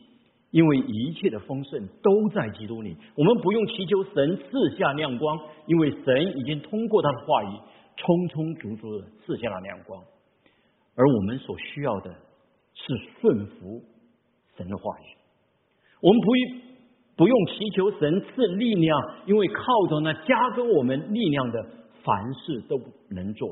[0.51, 7.47] 因为一切的丰盛都在基督里，我们不用祈求神赐下亮光，因为神已经通过他的话语
[7.97, 10.01] 充充足足的赐下了亮光，
[10.95, 12.11] 而我们所需要的
[12.73, 13.81] 是顺服
[14.55, 15.17] 神的话语。
[16.01, 21.61] 我们不不用祈求神赐力量，因为靠着那加给我们力量的，
[22.03, 22.79] 凡事都
[23.09, 23.49] 能做。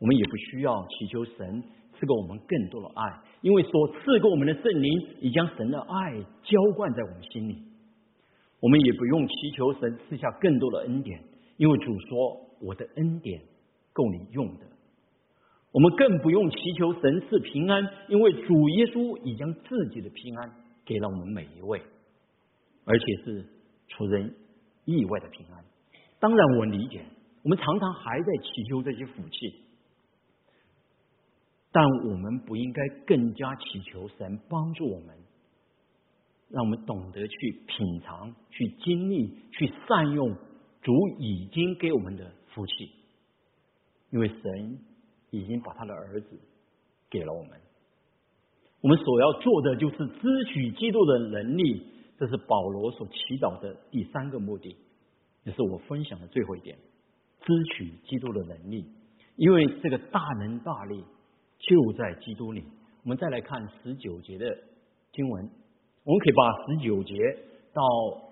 [0.00, 1.62] 我们也不需要祈求神。
[1.96, 7.62] 赐给我们更多的爱，因为所赐给我们的圣灵已将神的爱浇灌在我们心里。
[8.58, 11.22] 我们也不用祈求神赐下更多的恩典，
[11.58, 13.42] 因为主说：“我的恩典
[13.92, 14.64] 够你用的。”
[15.72, 20.50] 我们更不用祈求神赐平安，因为主耶稣已将自己的平安
[20.86, 21.82] 给了我们每一位，
[22.86, 23.44] 而且是
[23.88, 24.34] 出人
[24.86, 25.62] 意外的平安。
[26.18, 27.04] 当然，我理解，
[27.42, 29.63] 我们常常还在祈求这些福气。
[31.76, 35.08] 但我们不应该更加祈求神帮助我们，
[36.48, 40.36] 让我们懂得去品尝、去经历、去善用
[40.82, 42.72] 主已经给我们的福气，
[44.12, 44.78] 因为神
[45.30, 46.38] 已经把他的儿子
[47.10, 47.60] 给了我们。
[48.80, 54.76] 我们所要做的就是支取基督的能力，这是保罗所祈祷的第三个目的，
[55.42, 56.78] 也是我分享的最后一点：
[57.40, 58.86] 支取基督的能力，
[59.34, 61.02] 因为这个大能大力。
[61.68, 62.62] 就在基督里。
[63.02, 64.46] 我们再来看十九节的
[65.12, 65.50] 经文，
[66.04, 67.14] 我们可以把十九节
[67.72, 67.82] 到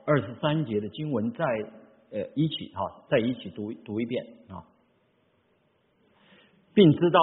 [0.07, 1.45] 二十三节的经文再
[2.11, 4.65] 呃一起哈，再一起读读一遍啊，
[6.75, 7.21] 并知道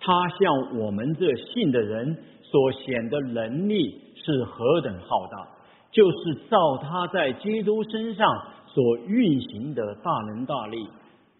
[0.00, 5.48] 他向我们这信的人所显的能力是何等浩大，
[5.90, 8.26] 就是照他在基督身上
[8.66, 10.86] 所运行的大能大力，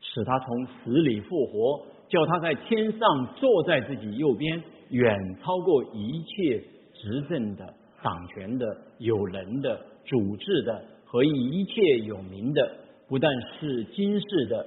[0.00, 1.86] 使他从死里复活。
[2.14, 7.74] 叫他在天上坐在自己右边，远超过一切执政的、
[8.04, 8.64] 掌权的、
[8.98, 12.76] 有能的、主治的和一切有名的，
[13.08, 14.64] 不但是今世的，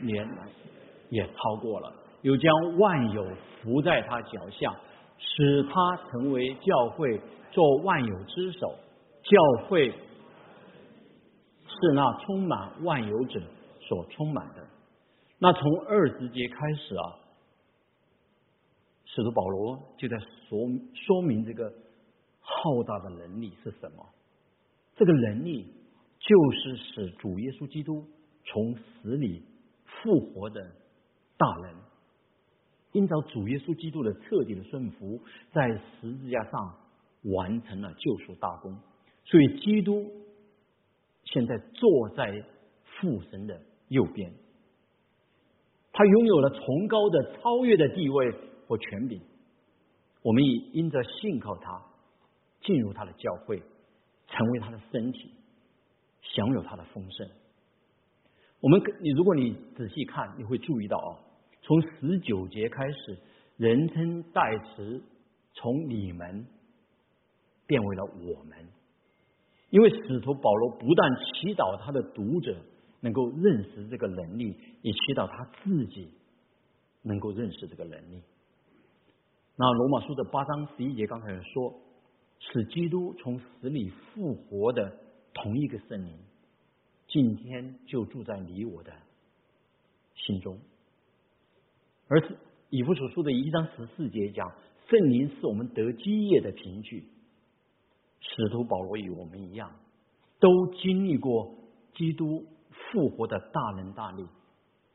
[0.00, 0.28] 年
[1.10, 1.92] 也超过了。
[2.22, 3.24] 又将万有
[3.62, 4.74] 伏在他脚下，
[5.16, 7.20] 使他成为教会
[7.52, 8.74] 做万有之首。
[9.22, 9.94] 教会是
[11.94, 13.40] 那充满万有者
[13.80, 14.66] 所充满的。
[15.42, 17.16] 那从二十节开始啊，
[19.06, 21.72] 使徒保罗就在说说明这个
[22.40, 24.06] 浩大的能力是什么？
[24.96, 25.66] 这个能力
[26.18, 28.04] 就是使主耶稣基督
[28.44, 29.42] 从死里
[29.86, 30.60] 复活的
[31.38, 31.74] 大能。
[32.92, 35.22] 因着主耶稣基督的彻底的顺服，
[35.52, 36.76] 在十字架上
[37.32, 38.76] 完成了救赎大功，
[39.24, 40.04] 所以基督
[41.24, 42.44] 现在坐在
[42.84, 44.30] 父神的右边。
[46.00, 48.32] 他拥有了崇高的、超越的地位
[48.66, 49.20] 和权柄。
[50.22, 51.78] 我们以因着信靠他，
[52.62, 53.62] 进入他的教会，
[54.26, 55.30] 成为他的身体，
[56.22, 57.28] 享有他的丰盛。
[58.60, 61.20] 我们你如果你仔细看，你会注意到啊，
[61.60, 63.18] 从十九节开始，
[63.58, 65.02] 人称代词
[65.52, 66.46] 从你们
[67.66, 68.56] 变为了我们，
[69.68, 72.56] 因为使徒保罗不但祈祷他的读者。
[73.00, 76.12] 能够认识这个能力，也祈祷他自己
[77.02, 78.22] 能够认识这个能力。
[79.56, 81.80] 那罗马书的八章十一节刚才说，
[82.38, 84.98] 使基督从死里复活的
[85.34, 86.18] 同一个圣灵，
[87.08, 88.92] 今天就住在你我的
[90.14, 90.58] 心中。
[92.08, 92.36] 而是
[92.70, 94.52] 以弗所书的一章十四节讲，
[94.88, 97.04] 圣灵是我们得基业的凭据。
[98.20, 99.72] 使徒保罗与我们一样，
[100.38, 101.54] 都经历过
[101.94, 102.46] 基督
[102.92, 104.26] 复活的大能大力。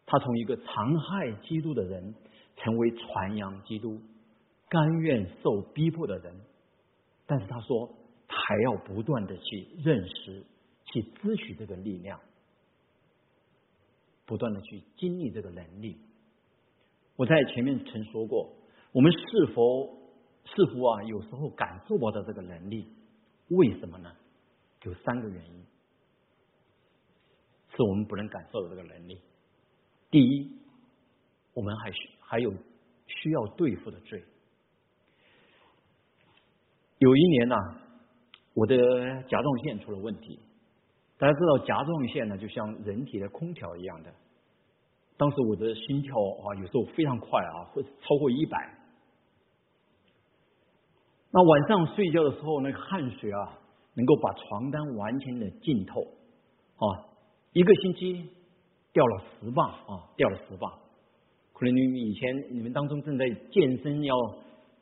[0.05, 2.13] 他从一个残害基督的人，
[2.58, 3.99] 成为传扬基督、
[4.69, 6.36] 甘愿受逼迫的人。
[7.25, 7.91] 但是他说，
[8.27, 10.45] 还要不断的去认识、
[10.86, 12.19] 去支取这个力量，
[14.25, 15.97] 不断的去经历这个能力。
[17.15, 18.53] 我在前面曾说过，
[18.91, 19.97] 我们是否
[20.43, 22.88] 是否啊，有时候感受不到这个能力？
[23.47, 24.12] 为什么呢？
[24.84, 25.65] 有三个原因，
[27.75, 29.19] 是我们不能感受的这个能力。
[30.09, 30.51] 第一，
[31.53, 32.53] 我们还需还有
[33.07, 34.23] 需要对付的罪。
[36.99, 37.55] 有一年呢，
[38.53, 38.77] 我的
[39.23, 40.39] 甲状腺出了问题。
[41.17, 44.13] 大家知道甲状腺呢，就像人体的空调一样的。
[45.17, 48.57] 当时我的心跳啊，有时候非常快啊，会超过一百。
[51.31, 53.59] 那晚上睡觉的时候，那个汗水啊，
[53.93, 56.01] 能够把床单完全的浸透
[56.77, 57.14] 啊。
[57.55, 58.29] 一个星期
[58.91, 60.69] 掉了十磅啊，掉了十磅。
[61.53, 64.13] 可能你们以前你们当中正在健身要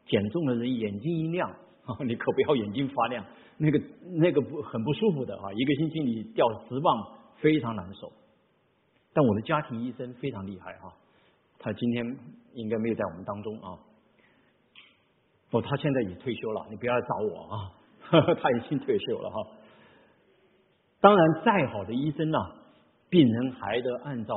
[0.07, 1.47] 减重的人，眼睛一亮
[1.85, 3.23] 啊， 你可不要眼睛发亮，
[3.59, 3.79] 那个
[4.15, 5.53] 那个不很不舒服的啊。
[5.53, 8.11] 一个星期你掉十磅，非常难受。
[9.13, 10.91] 但我的家庭医生非常厉害哈，
[11.59, 12.17] 他今天
[12.55, 13.77] 应该没有在我们当中啊。
[15.51, 17.71] 不，他现在已退休了，你不要来找我啊，
[18.41, 19.47] 他已经退休了哈。
[20.99, 22.39] 当然，再好的医生呢，
[23.13, 24.33] 病人还得按照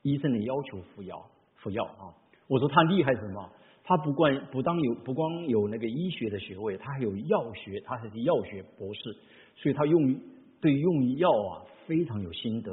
[0.00, 1.22] 医生的要求服药
[1.56, 2.08] 服药啊。
[2.48, 3.50] 我说他厉害什么？
[3.82, 9.14] 他不光不当有不光有那个医学的学位，他还有药学，他还是药学博士，
[9.56, 10.18] 所以他用
[10.62, 12.72] 对用药啊非常有心得。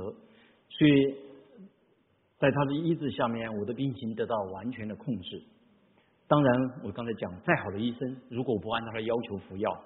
[0.69, 1.15] 所以，
[2.39, 5.43] 在他的医治下面，我的病情得到完全的控制。
[6.29, 9.83] 当然，我刚才讲，再好的医生，如果不按他的要求服药，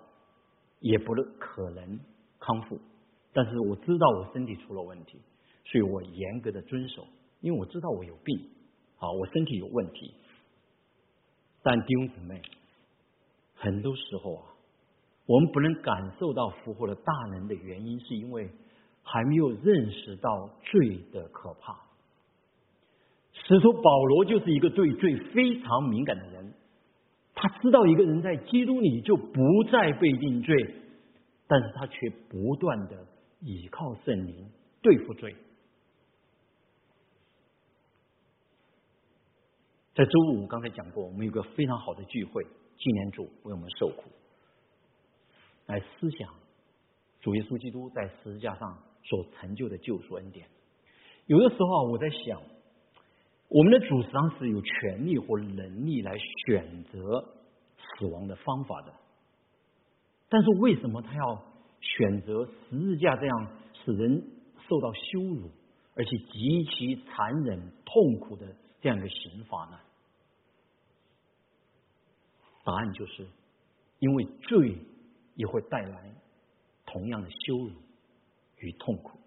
[0.82, 2.00] 也不可能
[2.40, 2.80] 康复。
[3.36, 5.20] 但是我知道我身体出了问题，
[5.66, 7.06] 所以我严格的遵守，
[7.42, 8.40] 因为我知道我有病，
[8.98, 10.12] 啊，我身体有问题。
[11.62, 12.42] 但弟兄姊妹，
[13.54, 14.44] 很多时候啊，
[15.28, 18.50] 我们不能感受到复活的大能的原因，是因为。
[19.08, 21.80] 还没有认识到罪的可怕。
[23.34, 26.52] 使徒保罗就是一个对罪非常敏感的人，
[27.36, 30.56] 他知道一个人在基督里就不再被定罪，
[31.46, 33.06] 但是他却不断的
[33.46, 34.50] 倚靠圣灵
[34.82, 35.36] 对付罪。
[39.94, 42.44] 在周五刚才讲过，我们有个非常好的聚会，
[42.78, 44.04] 纪念主为我们受苦，
[45.68, 46.34] 来思想
[47.22, 48.78] 主耶稣基督在十字架上。
[49.08, 50.48] 所成就的救赎恩典，
[51.28, 52.42] 有的时候啊，我在想，
[53.50, 57.36] 我们的主实际上是有权利或能力来选择
[57.78, 58.92] 死亡的方法的，
[60.28, 61.44] 但是为什么他要
[61.98, 64.24] 选择十字架这样使人
[64.68, 65.50] 受到羞辱，
[65.96, 69.80] 而且极其残忍、痛苦的这样一个刑罚呢？
[72.64, 73.28] 答案就是，
[74.00, 74.78] 因为罪
[75.36, 76.16] 也会带来
[76.86, 77.72] 同样的羞辱。
[78.58, 79.20] 与痛苦，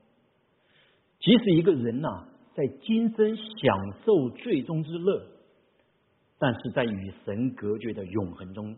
[1.21, 5.23] 即使一个人呐，在今生享受最终之乐，
[6.39, 8.75] 但是在与神隔绝的永恒中，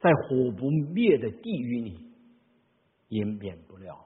[0.00, 2.00] 在火不灭的地狱里，
[3.14, 4.04] 也免不了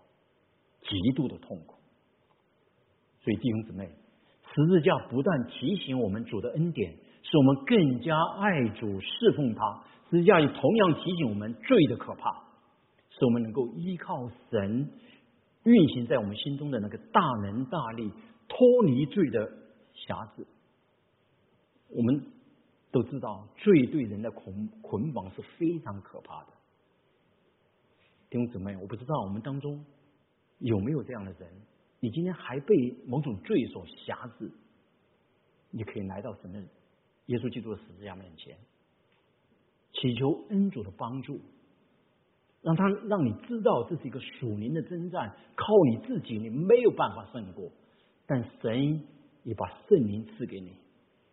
[0.83, 1.77] 极度的痛苦。
[3.23, 3.91] 所以弟兄姊妹，
[4.55, 6.93] 十字架不断提醒我们主的恩典，
[7.23, 12.45] 使我们更加爱主侍奉他；十字架也同样提醒我们罪的可怕，
[13.11, 14.91] 使我们能够依靠神。
[15.65, 18.11] 运行在我们心中的那个大能大力，
[18.49, 19.51] 脱离罪的
[20.07, 20.47] 匣子。
[21.91, 22.27] 我们
[22.91, 26.58] 都知道，罪对人的捆捆绑是非常可怕的。
[28.31, 29.85] 弟兄姊妹，我不知道我们当中
[30.59, 31.49] 有没有这样的人，
[32.01, 32.75] 你今天还被
[33.07, 34.51] 某种罪所辖制，
[35.71, 36.61] 你可以来到神的
[37.27, 38.57] 耶稣基督的十字架面前，
[39.93, 41.41] 祈求恩主的帮助。
[42.61, 47.71] 让他让你知道这是一个属灵的征战，靠你自己你没有办法胜过，
[48.27, 49.01] 但神
[49.45, 50.73] 也把圣灵赐给你，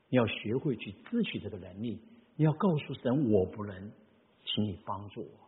[0.10, 2.00] 你要学会去支取这个能力，
[2.36, 3.92] 你要告诉神我不能，
[4.46, 5.45] 请你帮助我，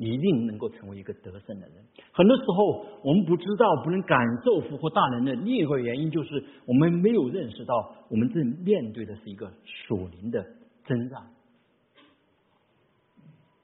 [0.00, 1.84] 你一定能够成为一个得胜的人。
[2.12, 7.74] 很多时候我们不知道不能感受复活大能的另一个原因，就是我们没有认识到
[8.08, 10.40] 我们正面对的是一个属灵的
[10.86, 11.20] 征战。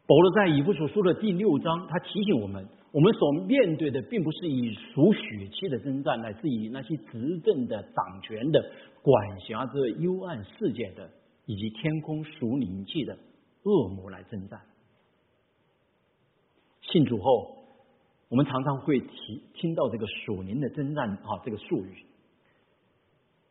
[0.06, 8.60] 保罗在以弗所书的第六章，他提醒我们，我们所面对的并不是以属血气的征战，乃是以那些执政的、掌权的、
[9.02, 11.08] 管辖着幽暗世界的，
[11.46, 13.16] 以及天空属灵气的
[13.62, 14.60] 恶魔来征战。
[16.94, 17.64] 信主后，
[18.28, 22.06] 我们常常会提听到这个属灵的征战啊这个术语，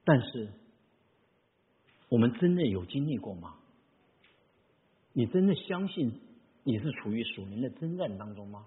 [0.06, 0.48] 但是
[2.08, 3.56] 我们真的有经历过吗？
[5.12, 6.22] 你真的相信
[6.64, 8.66] 你是处于属灵的征战当中吗？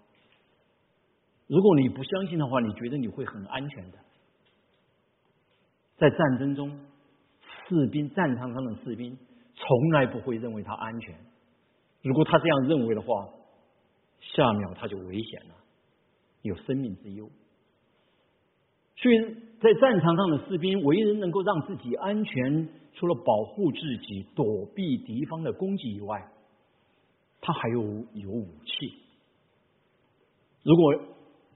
[1.46, 3.98] 如果你不相信的话，你觉得你会很安全的？
[5.96, 6.78] 在战争中，
[7.66, 9.16] 士兵战场上的士兵
[9.54, 11.18] 从来不会认为他安全。
[12.02, 13.26] 如果他这样认为的话，
[14.34, 15.54] 下秒他就危险了，
[16.42, 17.30] 有生命之忧。
[18.96, 19.18] 所以
[19.60, 26.32] 在战场上的士兵，唯一能够让自己安全，除了保护自己、躲避敌方的攻击以外，
[27.40, 27.82] 他还有
[28.14, 28.94] 有武器。
[30.62, 30.94] 如果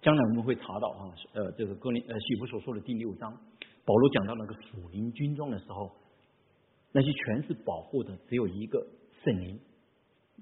[0.02, 3.32] 将来我们会查到啊，呃，这个哥林呃，西弗所说的第六章，
[3.84, 5.90] 保罗讲到那个属灵军装的时候，
[6.92, 8.86] 那些全是保护的，只有一个
[9.24, 9.58] 圣灵，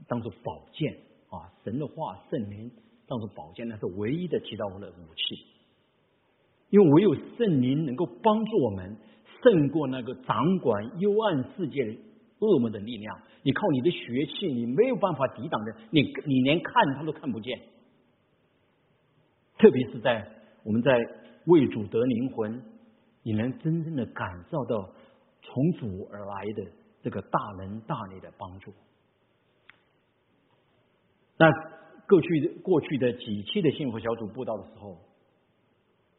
[0.07, 0.99] 当做宝剑
[1.31, 2.71] 啊，神的话，圣灵
[3.07, 5.47] 当做宝剑，那是唯一的提到我的武器。
[6.71, 8.97] 因为唯有圣灵能够帮助我们
[9.43, 11.97] 胜过那个掌管幽暗世界的
[12.41, 13.21] 恶魔的力量。
[13.43, 17.59] 你靠你的血气，你没有办法抵挡的，你你连看他都看不见。
[19.59, 20.31] 特别是在
[20.63, 20.93] 我们在
[21.47, 22.63] 为主得灵魂，
[23.23, 24.93] 你能真正的感受到
[25.41, 26.71] 从主而来的
[27.03, 28.73] 这个大能大力的帮助。
[31.39, 31.51] 那
[32.07, 34.99] 过去的过去的几期的幸福小组布道的时候。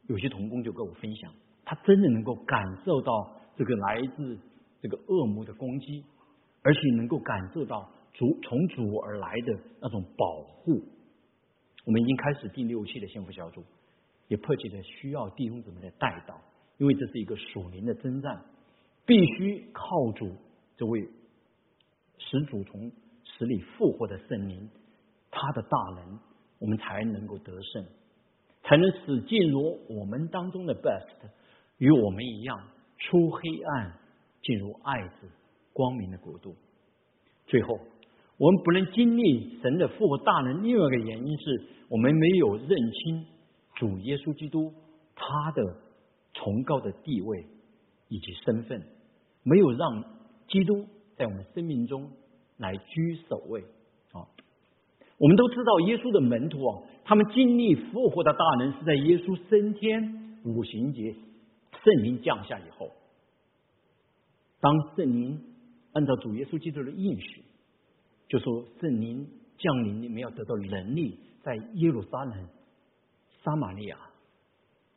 [0.07, 1.31] 有些童工就跟我分享，
[1.63, 4.39] 他真的能够感受到这个来自
[4.81, 6.03] 这个恶魔的攻击，
[6.63, 10.83] 而且能够感受到主从主而来的那种保护。
[11.85, 13.63] 我们已经开始第六期的幸福小组，
[14.29, 16.41] 也迫切的需要弟兄姊妹的带导，
[16.79, 18.43] 因为这是一个属灵的征战，
[19.05, 20.35] 必须靠主
[20.75, 21.07] 这位
[22.17, 22.91] 始祖从
[23.25, 24.67] 死里复活的圣灵，
[25.39, 26.19] 他的大能，
[26.59, 27.85] 我们才能够得胜。
[28.61, 31.29] 才能使进入我们当中的 best
[31.77, 32.61] 与我们一样
[32.97, 33.93] 出黑暗
[34.41, 35.29] 进入爱子
[35.71, 36.53] 光明的国度。
[37.47, 37.79] 最后，
[38.37, 43.25] 我们不能经历神的复活大能，另外一个原因是我们没有认清
[43.75, 44.73] 主耶稣基督
[45.15, 45.77] 他的
[46.33, 47.47] 崇高的地位
[48.09, 48.83] 以及身份，
[49.43, 50.03] 没有让
[50.49, 50.85] 基督
[51.15, 52.11] 在我们生命中
[52.57, 53.61] 来居首位
[54.11, 54.27] 啊。
[55.19, 56.81] 我们都知道耶稣的门徒啊。
[57.05, 61.13] 他们经历复活的大能是在耶稣升天五行节，
[61.83, 62.91] 圣灵降下以后。
[64.59, 65.41] 当圣灵
[65.93, 67.43] 按照主耶稣基督的应许，
[68.27, 72.47] 就说圣灵降临，你们要得到能力，在耶路撒冷、
[73.43, 73.97] 撒玛利亚、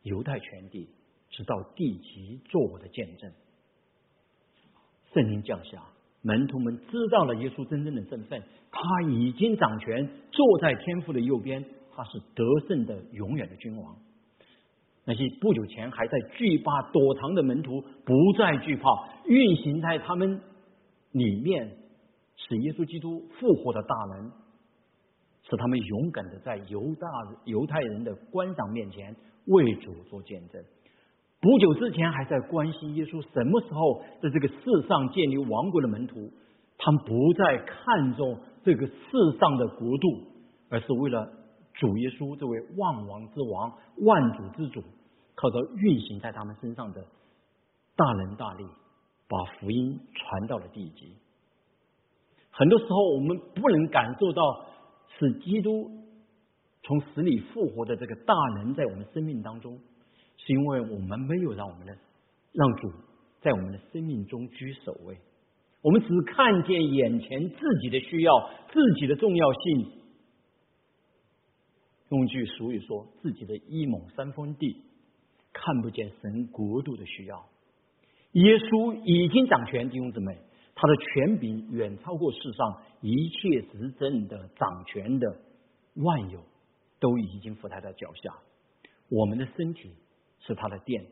[0.03, 0.89] 犹太全地，
[1.31, 3.33] 直到地极，做我的见证。
[5.15, 5.83] 圣灵降下，
[6.23, 11.65] 门徒们知道了耶稣真正的身份，他已经掌权，坐在天父的右边。
[11.95, 13.95] 他是得胜的永远的君王。
[15.05, 18.89] 那些不久前还在惧怕躲藏的门徒，不再惧怕，
[19.27, 20.41] 运行在他们
[21.11, 21.77] 里面，
[22.37, 24.33] 使耶稣基督复活的大能，
[25.43, 27.09] 使他们勇敢的在犹大
[27.45, 29.15] 犹太人的官长面前
[29.49, 30.65] 为主做见证。
[31.43, 36.33] 不久之前还在关心耶稣什么时候在这个世上建立王国的门徒，
[36.79, 38.93] 他们不再看重这个世
[39.39, 40.09] 上的国度，
[40.71, 41.31] 而是为了。
[41.75, 43.73] 主耶稣这位万王之王、
[44.05, 44.85] 万主之主，
[45.35, 47.03] 靠着运行在他们身上的
[47.97, 48.65] 大能大力，
[49.27, 51.17] 把福音传到了地极。
[52.51, 54.67] 很多时候，我们不能感受到
[55.19, 55.91] 是基督
[56.83, 59.81] 从死里复活的这个大能在我们生命当中，
[60.45, 61.97] 是因为我们没有让我们的
[62.53, 62.91] 让主
[63.41, 65.17] 在我们的生命中居首位。
[65.83, 70.03] 我们只看见眼前自己的需要、自己的重要性。
[72.11, 74.77] 用句俗语说：“自己的一亩三分地，
[75.53, 77.47] 看不见神国度的需要。”
[78.33, 80.39] 耶稣已经掌权，弟兄姊妹，
[80.75, 85.27] 他的权柄远超过世上一切执政的、掌权的
[85.95, 86.41] 万有，
[87.01, 88.35] 都已经伏在他脚下。
[89.09, 89.91] 我们的身体
[90.47, 91.07] 是他的殿，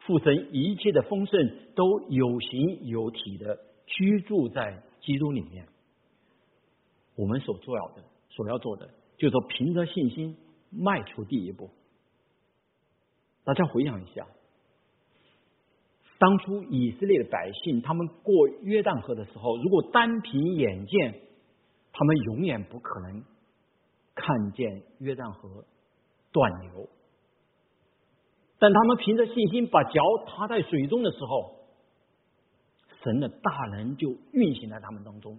[0.00, 5.66] 父神一切的丰盛都有形有体的居住在基督里面。
[7.14, 8.88] 我们所做要的，所要做的。
[9.18, 10.36] 就说凭着信心
[10.70, 11.70] 迈出第一步。
[13.44, 14.26] 大家回想一下，
[16.18, 21.20] 当初以色列的百姓他们过约旦河的时候，如果单凭眼见，
[21.92, 23.22] 他们永远不可能
[24.14, 25.64] 看见约旦河
[26.32, 26.88] 断流。
[28.62, 31.56] 但他们凭着信心把脚踏在水中的时候，
[33.02, 35.36] 神的大能就运行在他们当中，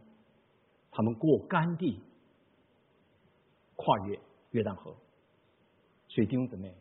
[0.91, 2.01] 他们过干地，
[3.77, 4.19] 跨越
[4.51, 4.93] 约旦河。
[6.09, 6.75] 所以弟兄姊妹，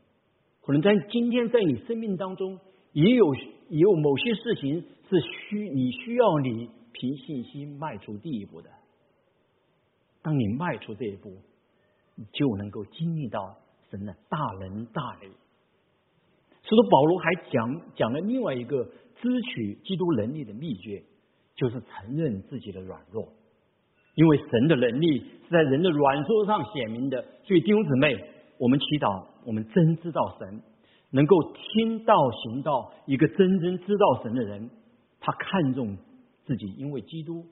[0.63, 2.59] 可能在今天在你生命当中，
[2.91, 3.35] 也有
[3.69, 8.69] 也有某些事情是需你需要你凭信心迈出第一步的。
[10.23, 11.31] 当你迈出这一步，
[12.17, 13.55] 你就能够经历到
[13.91, 15.31] 神的大能大力。
[16.63, 18.85] 使徒保罗还讲讲了另外一个
[19.21, 21.03] 支取基督能力的秘诀，
[21.55, 23.29] 就是承认自己的软弱。
[24.15, 28.15] 因为神的能力是在人的软弱上显明的，所以弟兄姊妹，
[28.59, 30.63] 我们祈祷，我们真知道神
[31.11, 34.71] 能够听到行道，一个真正知道神的人，
[35.19, 35.97] 他看重
[36.45, 37.47] 自己因为基督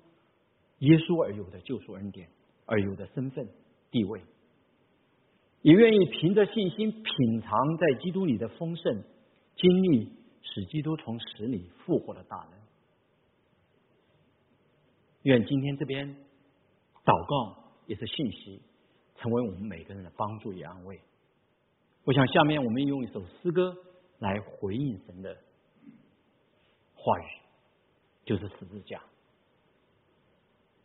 [0.80, 2.28] 耶稣而有的救赎恩典
[2.66, 3.48] 而有的身份
[3.90, 4.20] 地位。
[5.62, 9.02] 也愿意凭着信心品尝在基督里的丰盛，
[9.56, 10.10] 经历
[10.42, 12.58] 使基督从死里复活的大能。
[15.22, 16.16] 愿今天这边
[17.04, 18.62] 祷告也是信息，
[19.16, 20.98] 成为我们每个人的帮助与安慰。
[22.04, 23.76] 我想下面我们用一首诗歌
[24.18, 25.36] 来回应神的
[26.94, 27.24] 话语，
[28.24, 29.02] 就是十字架。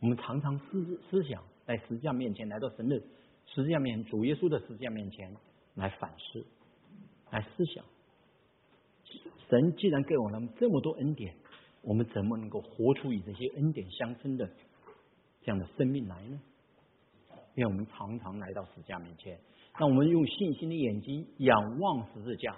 [0.00, 3.02] 我们常常思思想在十字架面前来到神的。
[3.46, 5.34] 十字架面，主耶稣的十字架面前
[5.74, 6.44] 来反思，
[7.30, 7.84] 来思想，
[9.48, 11.34] 神既然给我们这么多恩典，
[11.82, 14.46] 我们怎么能够活出与这些恩典相称的
[15.42, 16.40] 这样的生命来呢？
[17.54, 19.38] 愿我们常常来到十字架面前，
[19.78, 22.54] 让我们用信心的眼睛仰望十字架，